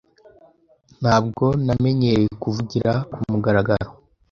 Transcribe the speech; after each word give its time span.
Ntabwo 1.01 1.45
namenyereye 1.65 2.29
kuvugira 2.41 2.91
kumugaragaro. 3.11 3.89